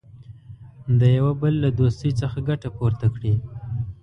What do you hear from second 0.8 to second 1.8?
د یوه بل له